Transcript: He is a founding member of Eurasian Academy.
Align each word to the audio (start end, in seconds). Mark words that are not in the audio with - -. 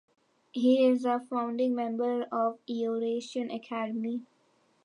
He 0.51 0.83
is 0.87 1.05
a 1.05 1.19
founding 1.29 1.75
member 1.75 2.23
of 2.31 2.57
Eurasian 2.65 3.51
Academy. 3.51 4.21